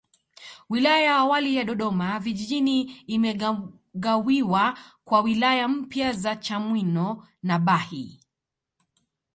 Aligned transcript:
Wilaya 0.69 1.01
ya 1.01 1.15
awali 1.17 1.55
ya 1.55 1.63
Dodoma 1.63 2.19
Vijijini 2.19 2.79
imegawiwa 3.07 4.77
kwa 5.05 5.21
wilaya 5.21 5.67
mpya 5.67 6.13
za 6.13 6.35
Chamwino 6.35 7.27
na 7.43 7.59
Bahi 7.59 8.19